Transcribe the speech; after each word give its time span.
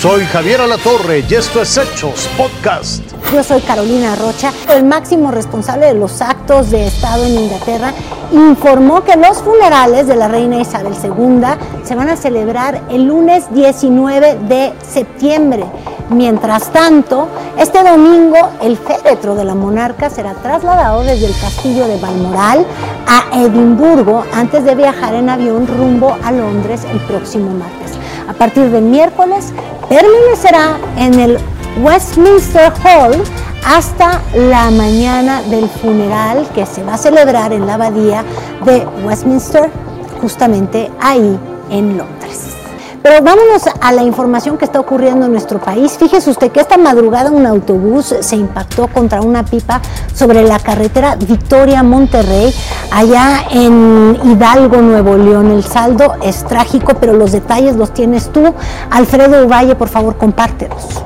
Soy 0.00 0.24
Javier 0.24 0.62
Alatorre 0.62 1.22
y 1.28 1.34
esto 1.34 1.60
es 1.60 1.76
Hechos 1.76 2.26
Podcast. 2.34 3.02
Yo 3.34 3.44
soy 3.44 3.60
Carolina 3.60 4.16
Rocha. 4.16 4.50
El 4.74 4.84
máximo 4.84 5.30
responsable 5.30 5.88
de 5.88 5.92
los 5.92 6.22
actos 6.22 6.70
de 6.70 6.86
Estado 6.86 7.26
en 7.26 7.34
Inglaterra 7.34 7.92
informó 8.32 9.04
que 9.04 9.18
los 9.18 9.42
funerales 9.42 10.06
de 10.06 10.16
la 10.16 10.26
reina 10.26 10.58
Isabel 10.58 10.94
II 11.04 11.42
se 11.84 11.94
van 11.94 12.08
a 12.08 12.16
celebrar 12.16 12.80
el 12.88 13.08
lunes 13.08 13.52
19 13.52 14.38
de 14.48 14.72
septiembre. 14.90 15.66
Mientras 16.08 16.72
tanto, 16.72 17.28
este 17.58 17.82
domingo 17.82 18.38
el 18.62 18.78
féretro 18.78 19.34
de 19.34 19.44
la 19.44 19.54
monarca 19.54 20.08
será 20.08 20.32
trasladado 20.32 21.02
desde 21.02 21.26
el 21.26 21.38
castillo 21.38 21.86
de 21.86 21.98
Balmoral 21.98 22.64
a 23.06 23.38
Edimburgo 23.38 24.24
antes 24.32 24.64
de 24.64 24.74
viajar 24.74 25.12
en 25.12 25.28
avión 25.28 25.66
rumbo 25.66 26.16
a 26.24 26.32
Londres 26.32 26.86
el 26.90 27.00
próximo 27.00 27.50
martes. 27.50 27.99
A 28.30 28.32
partir 28.32 28.70
del 28.70 28.84
miércoles 28.84 29.52
permanecerá 29.88 30.78
en 30.96 31.18
el 31.18 31.38
Westminster 31.82 32.72
Hall 32.84 33.24
hasta 33.66 34.22
la 34.36 34.70
mañana 34.70 35.42
del 35.42 35.68
funeral 35.68 36.48
que 36.54 36.64
se 36.64 36.84
va 36.84 36.94
a 36.94 36.96
celebrar 36.96 37.52
en 37.52 37.66
la 37.66 37.74
abadía 37.74 38.22
de 38.64 38.86
Westminster, 39.04 39.68
justamente 40.20 40.92
ahí 41.00 41.36
en 41.70 41.98
Londres. 41.98 42.59
Pero 43.02 43.22
vámonos 43.22 43.62
a 43.80 43.92
la 43.92 44.02
información 44.02 44.58
que 44.58 44.66
está 44.66 44.78
ocurriendo 44.78 45.24
en 45.24 45.32
nuestro 45.32 45.58
país. 45.58 45.96
Fíjese 45.98 46.28
usted 46.28 46.52
que 46.52 46.60
esta 46.60 46.76
madrugada 46.76 47.30
un 47.30 47.46
autobús 47.46 48.14
se 48.20 48.36
impactó 48.36 48.88
contra 48.88 49.22
una 49.22 49.42
pipa 49.42 49.80
sobre 50.14 50.42
la 50.42 50.58
carretera 50.58 51.16
Victoria-Monterrey, 51.16 52.54
allá 52.90 53.46
en 53.52 54.18
Hidalgo, 54.22 54.82
Nuevo 54.82 55.16
León. 55.16 55.50
El 55.50 55.64
saldo 55.64 56.14
es 56.22 56.46
trágico, 56.46 56.92
pero 57.00 57.14
los 57.14 57.32
detalles 57.32 57.76
los 57.76 57.94
tienes 57.94 58.30
tú. 58.32 58.54
Alfredo 58.90 59.48
Valle, 59.48 59.74
por 59.76 59.88
favor, 59.88 60.18
compártelos. 60.18 61.02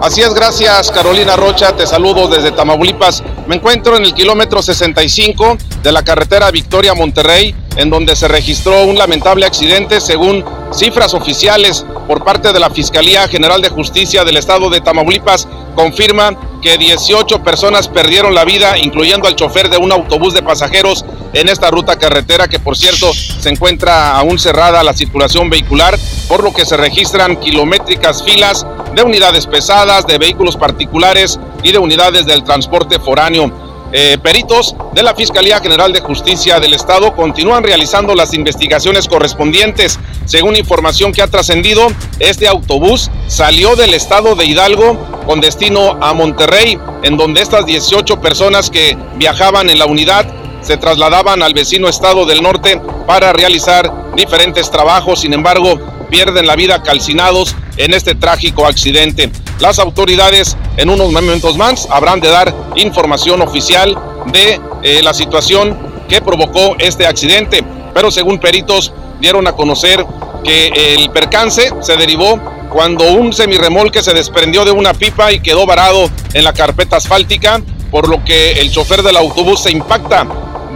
Así 0.00 0.20
es, 0.20 0.34
gracias 0.34 0.90
Carolina 0.90 1.36
Rocha, 1.36 1.76
te 1.76 1.86
saludo 1.86 2.26
desde 2.26 2.50
Tamaulipas. 2.50 3.22
Me 3.46 3.54
encuentro 3.54 3.96
en 3.96 4.04
el 4.04 4.14
kilómetro 4.14 4.60
65 4.60 5.58
de 5.80 5.92
la 5.92 6.02
carretera 6.02 6.50
Victoria 6.50 6.92
Monterrey, 6.94 7.54
en 7.76 7.88
donde 7.88 8.16
se 8.16 8.26
registró 8.26 8.84
un 8.84 8.98
lamentable 8.98 9.46
accidente 9.46 10.00
según 10.00 10.44
cifras 10.72 11.14
oficiales 11.14 11.84
por 12.06 12.24
parte 12.24 12.52
de 12.52 12.60
la 12.60 12.70
Fiscalía 12.70 13.28
General 13.28 13.60
de 13.60 13.68
Justicia 13.68 14.24
del 14.24 14.36
Estado 14.36 14.70
de 14.70 14.80
Tamaulipas. 14.80 15.48
Confirma 15.74 16.36
que 16.60 16.78
18 16.78 17.42
personas 17.42 17.88
perdieron 17.88 18.34
la 18.34 18.44
vida, 18.44 18.78
incluyendo 18.78 19.28
al 19.28 19.36
chofer 19.36 19.68
de 19.68 19.78
un 19.78 19.92
autobús 19.92 20.34
de 20.34 20.42
pasajeros 20.42 21.04
en 21.32 21.48
esta 21.48 21.70
ruta 21.70 21.98
carretera 21.98 22.48
que 22.48 22.58
por 22.58 22.76
cierto 22.76 23.12
se 23.12 23.48
encuentra 23.48 24.16
aún 24.16 24.38
cerrada 24.38 24.82
la 24.82 24.92
circulación 24.92 25.50
vehicular, 25.50 25.98
por 26.28 26.42
lo 26.42 26.52
que 26.52 26.64
se 26.64 26.76
registran 26.76 27.36
kilométricas 27.36 28.22
filas 28.22 28.66
de 28.94 29.02
unidades 29.02 29.46
pesadas, 29.46 30.06
de 30.06 30.18
vehículos 30.18 30.56
particulares 30.56 31.40
y 31.62 31.72
de 31.72 31.78
unidades 31.78 32.26
del 32.26 32.44
transporte 32.44 32.98
foráneo. 32.98 33.61
Eh, 33.94 34.16
peritos 34.22 34.74
de 34.94 35.02
la 35.02 35.14
Fiscalía 35.14 35.60
General 35.60 35.92
de 35.92 36.00
Justicia 36.00 36.58
del 36.60 36.72
Estado 36.72 37.14
continúan 37.14 37.62
realizando 37.62 38.14
las 38.14 38.32
investigaciones 38.32 39.06
correspondientes. 39.06 39.98
Según 40.24 40.56
información 40.56 41.12
que 41.12 41.20
ha 41.20 41.26
trascendido, 41.26 41.88
este 42.18 42.48
autobús 42.48 43.10
salió 43.28 43.76
del 43.76 43.92
estado 43.92 44.34
de 44.34 44.46
Hidalgo 44.46 44.98
con 45.26 45.42
destino 45.42 45.98
a 46.00 46.14
Monterrey, 46.14 46.78
en 47.02 47.18
donde 47.18 47.42
estas 47.42 47.66
18 47.66 48.18
personas 48.22 48.70
que 48.70 48.96
viajaban 49.16 49.68
en 49.68 49.78
la 49.78 49.84
unidad 49.84 50.26
se 50.62 50.78
trasladaban 50.78 51.42
al 51.42 51.52
vecino 51.52 51.88
estado 51.88 52.24
del 52.24 52.42
norte 52.42 52.80
para 53.06 53.34
realizar 53.34 53.92
diferentes 54.16 54.70
trabajos. 54.70 55.20
Sin 55.20 55.34
embargo, 55.34 55.78
pierden 56.08 56.46
la 56.46 56.56
vida 56.56 56.82
calcinados 56.82 57.54
en 57.76 57.94
este 57.94 58.14
trágico 58.14 58.66
accidente. 58.66 59.30
Las 59.58 59.78
autoridades 59.78 60.56
en 60.76 60.90
unos 60.90 61.12
momentos 61.12 61.56
más 61.56 61.88
habrán 61.90 62.20
de 62.20 62.28
dar 62.28 62.54
información 62.76 63.42
oficial 63.42 63.98
de 64.32 64.60
eh, 64.82 65.02
la 65.02 65.14
situación 65.14 65.76
que 66.08 66.20
provocó 66.20 66.76
este 66.78 67.06
accidente, 67.06 67.64
pero 67.94 68.10
según 68.10 68.38
peritos 68.38 68.92
dieron 69.20 69.46
a 69.46 69.52
conocer 69.52 70.04
que 70.44 70.96
el 70.96 71.10
percance 71.10 71.70
se 71.80 71.96
derivó 71.96 72.40
cuando 72.70 73.04
un 73.12 73.32
semirremolque 73.32 74.02
se 74.02 74.14
desprendió 74.14 74.64
de 74.64 74.72
una 74.72 74.94
pipa 74.94 75.30
y 75.30 75.40
quedó 75.40 75.66
varado 75.66 76.10
en 76.32 76.42
la 76.42 76.52
carpeta 76.52 76.96
asfáltica, 76.96 77.60
por 77.90 78.08
lo 78.08 78.24
que 78.24 78.52
el 78.52 78.70
chofer 78.70 79.02
del 79.02 79.16
autobús 79.16 79.62
se 79.62 79.70
impacta 79.70 80.26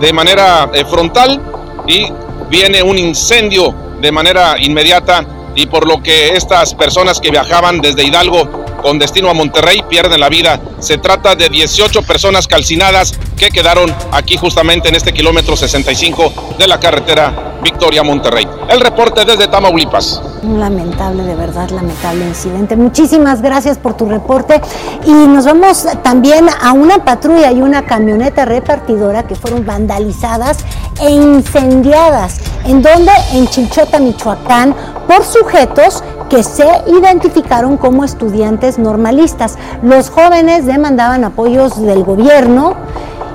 de 0.00 0.12
manera 0.12 0.70
eh, 0.75 0.84
frontal 0.84 1.41
y 1.87 2.06
viene 2.50 2.82
un 2.82 2.99
incendio 2.99 3.75
de 4.00 4.12
manera 4.12 4.56
inmediata 4.60 5.26
y 5.56 5.67
por 5.67 5.89
lo 5.89 6.03
que 6.03 6.37
estas 6.37 6.75
personas 6.75 7.19
que 7.19 7.31
viajaban 7.31 7.81
desde 7.81 8.05
Hidalgo 8.05 8.67
con 8.83 8.99
destino 8.99 9.31
a 9.31 9.34
Monterrey 9.34 9.83
pierden 9.89 10.21
la 10.21 10.28
vida. 10.28 10.61
Se 10.78 10.99
trata 10.99 11.34
de 11.34 11.49
18 11.49 12.03
personas 12.03 12.47
calcinadas 12.47 13.19
que 13.37 13.49
quedaron 13.49 13.93
aquí 14.12 14.37
justamente 14.37 14.89
en 14.89 14.94
este 14.94 15.12
kilómetro 15.12 15.56
65 15.56 16.55
de 16.59 16.69
la 16.69 16.78
carretera 16.78 17.56
Victoria 17.62 18.03
Monterrey. 18.05 18.47
El 18.69 18.81
reporte 18.81 19.25
desde 19.25 19.49
Tamaulipas. 19.49 20.22
Un 20.43 20.61
lamentable, 20.61 21.25
de 21.25 21.34
verdad, 21.34 21.69
lamentable 21.71 22.27
incidente. 22.27 22.77
Muchísimas 22.77 23.43
gracias 23.43 23.78
por 23.78 23.97
tu 23.97 24.09
reporte. 24.09 24.61
Y 25.05 25.11
nos 25.11 25.47
vamos 25.47 25.84
también 26.05 26.47
a 26.49 26.73
una 26.73 27.05
patrulla 27.05 27.50
y 27.50 27.62
una 27.62 27.83
camioneta 27.84 28.44
repartidora 28.44 29.27
que 29.27 29.34
fueron 29.34 29.67
vandalizadas 29.67 30.59
e 31.00 31.11
incendiadas. 31.11 32.41
¿En 32.66 32.82
donde 32.82 33.12
En 33.32 33.47
Chinchota, 33.47 33.99
Michoacán, 33.99 34.75
por 35.06 35.25
sujetos 35.25 36.03
que 36.28 36.43
se 36.43 36.66
identificaron 36.88 37.77
como 37.77 38.04
estudiantes 38.04 38.78
normalistas. 38.78 39.56
Los 39.82 40.10
jóvenes 40.10 40.66
demandaban 40.66 41.25
apoyos 41.25 41.81
del 41.81 42.03
gobierno 42.03 42.75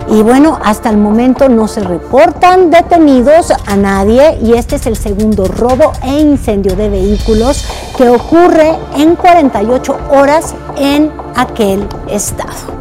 y 0.10 0.22
bueno, 0.24 0.60
hasta 0.64 0.90
el 0.90 0.98
momento 0.98 1.48
no 1.48 1.68
se 1.68 1.82
reportan 1.82 2.70
detenidos 2.70 3.52
a 3.52 3.78
nadie 3.78 4.38
y 4.42 4.54
este 4.54 4.76
es 4.76 4.86
el 4.88 4.98
segundo 4.98 5.46
robo 5.46 5.94
e 6.04 6.20
incendio 6.20 6.76
de 6.76 6.90
vehículos 6.90 7.66
que 7.98 8.10
ocurre 8.10 8.78
en 8.98 9.16
48 9.16 9.98
horas 10.12 10.54
en 10.76 11.12
aquel 11.36 11.88
estado. 12.10 12.81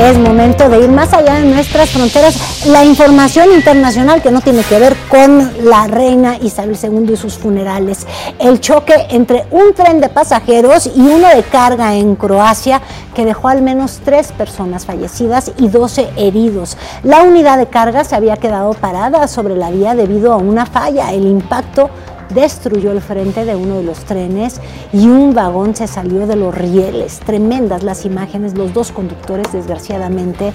Es 0.00 0.18
momento 0.18 0.66
de 0.70 0.80
ir 0.82 0.90
más 0.90 1.12
allá 1.12 1.34
de 1.34 1.44
nuestras 1.44 1.90
fronteras. 1.90 2.64
La 2.66 2.82
información 2.82 3.52
internacional 3.52 4.22
que 4.22 4.30
no 4.30 4.40
tiene 4.40 4.62
que 4.62 4.78
ver 4.78 4.96
con 5.10 5.52
la 5.68 5.88
reina 5.88 6.38
Isabel 6.40 6.78
II 6.82 7.12
y 7.12 7.16
sus 7.18 7.34
funerales. 7.34 8.06
El 8.38 8.60
choque 8.60 8.94
entre 9.10 9.44
un 9.50 9.74
tren 9.74 10.00
de 10.00 10.08
pasajeros 10.08 10.86
y 10.86 11.00
uno 11.00 11.28
de 11.28 11.42
carga 11.42 11.94
en 11.96 12.16
Croacia 12.16 12.80
que 13.14 13.26
dejó 13.26 13.48
al 13.48 13.60
menos 13.60 14.00
tres 14.02 14.32
personas 14.32 14.86
fallecidas 14.86 15.52
y 15.58 15.68
12 15.68 16.08
heridos. 16.16 16.78
La 17.02 17.22
unidad 17.22 17.58
de 17.58 17.66
carga 17.66 18.02
se 18.02 18.16
había 18.16 18.38
quedado 18.38 18.72
parada 18.72 19.28
sobre 19.28 19.54
la 19.54 19.70
vía 19.70 19.94
debido 19.94 20.32
a 20.32 20.38
una 20.38 20.64
falla. 20.64 21.12
El 21.12 21.26
impacto 21.26 21.90
destruyó 22.34 22.92
el 22.92 23.00
frente 23.00 23.44
de 23.44 23.56
uno 23.56 23.76
de 23.76 23.82
los 23.82 24.00
trenes 24.00 24.60
y 24.92 25.06
un 25.08 25.34
vagón 25.34 25.74
se 25.74 25.86
salió 25.86 26.26
de 26.26 26.36
los 26.36 26.54
rieles. 26.54 27.20
Tremendas 27.20 27.82
las 27.82 28.04
imágenes, 28.04 28.56
los 28.56 28.72
dos 28.72 28.92
conductores 28.92 29.52
desgraciadamente 29.52 30.52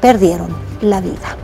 perdieron 0.00 0.48
la 0.80 1.00
vida. 1.00 1.36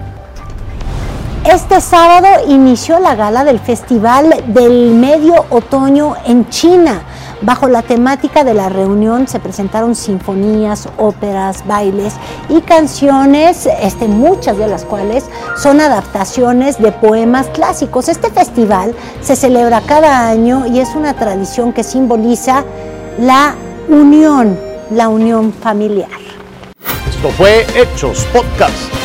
Este 1.45 1.81
sábado 1.81 2.27
inició 2.49 2.99
la 2.99 3.15
gala 3.15 3.45
del 3.45 3.61
Festival 3.61 4.35
del 4.49 4.95
Medio 4.95 5.45
Otoño 5.51 6.15
en 6.27 6.49
China. 6.49 7.03
Bajo 7.43 7.69
la 7.69 7.83
temática 7.83 8.45
de 8.45 8.55
la 8.55 8.71
reunión 8.71 9.29
se 9.29 9.41
presentaron 9.41 9.95
sinfonías, 9.95 10.89
óperas, 10.97 11.67
bailes 11.67 12.15
y 12.49 12.63
canciones, 12.63 13.69
este, 13.83 14.09
muchas 14.09 14.57
de 14.57 14.67
las 14.67 14.85
cuales 14.85 15.25
son 15.57 15.83
adaptaciones 15.83 16.79
de 16.79 16.93
poemas 16.93 17.49
clásicos. 17.49 18.09
Este 18.09 18.31
festival 18.31 18.95
se 19.21 19.37
celebra 19.37 19.83
cada 19.83 20.29
año 20.29 20.67
y 20.67 20.81
es 20.81 20.95
una 20.95 21.13
tradición 21.15 21.75
que 21.75 21.85
simboliza 21.85 22.65
la 23.19 23.55
unión, 23.89 24.59
la 24.91 25.09
unión 25.09 25.53
familiar. 25.53 26.09
Esto 27.09 27.29
fue 27.31 27.67
Hechos 27.75 28.27
Podcast. 28.33 28.96